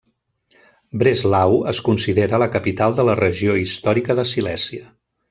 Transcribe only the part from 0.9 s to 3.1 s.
Breslau es considera la capital de